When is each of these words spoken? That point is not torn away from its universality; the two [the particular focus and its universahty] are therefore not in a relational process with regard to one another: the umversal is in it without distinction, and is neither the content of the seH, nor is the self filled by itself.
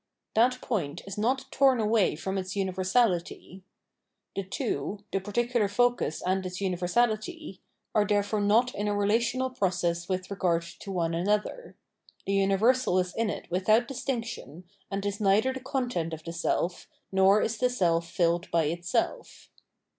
That 0.33 0.59
point 0.61 1.03
is 1.05 1.15
not 1.15 1.45
torn 1.51 1.79
away 1.79 2.15
from 2.15 2.39
its 2.39 2.55
universality; 2.55 3.61
the 4.35 4.41
two 4.41 5.03
[the 5.11 5.19
particular 5.21 5.67
focus 5.67 6.23
and 6.25 6.43
its 6.43 6.57
universahty] 6.57 7.59
are 7.93 8.07
therefore 8.07 8.41
not 8.41 8.73
in 8.73 8.87
a 8.87 8.95
relational 8.97 9.51
process 9.51 10.09
with 10.09 10.31
regard 10.31 10.63
to 10.63 10.91
one 10.91 11.13
another: 11.13 11.75
the 12.25 12.37
umversal 12.39 12.99
is 12.99 13.13
in 13.15 13.29
it 13.29 13.45
without 13.51 13.87
distinction, 13.87 14.63
and 14.89 15.05
is 15.05 15.21
neither 15.21 15.53
the 15.53 15.59
content 15.59 16.13
of 16.13 16.23
the 16.23 16.33
seH, 16.33 16.87
nor 17.11 17.39
is 17.39 17.59
the 17.59 17.69
self 17.69 18.09
filled 18.09 18.49
by 18.49 18.63
itself. 18.63 19.51